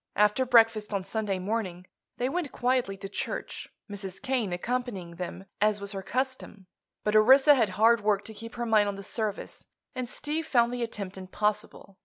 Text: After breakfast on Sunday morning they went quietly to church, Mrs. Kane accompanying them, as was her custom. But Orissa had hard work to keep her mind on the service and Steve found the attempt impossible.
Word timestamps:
After 0.15 0.47
breakfast 0.47 0.95
on 0.95 1.03
Sunday 1.03 1.37
morning 1.37 1.85
they 2.17 2.27
went 2.27 2.51
quietly 2.51 2.97
to 2.97 3.07
church, 3.07 3.67
Mrs. 3.87 4.19
Kane 4.19 4.51
accompanying 4.51 5.17
them, 5.17 5.45
as 5.61 5.79
was 5.79 5.91
her 5.91 6.01
custom. 6.01 6.65
But 7.03 7.15
Orissa 7.15 7.53
had 7.53 7.69
hard 7.77 8.01
work 8.01 8.25
to 8.25 8.33
keep 8.33 8.55
her 8.55 8.65
mind 8.65 8.87
on 8.87 8.95
the 8.95 9.03
service 9.03 9.67
and 9.93 10.09
Steve 10.09 10.47
found 10.47 10.73
the 10.73 10.81
attempt 10.81 11.19
impossible. 11.19 11.99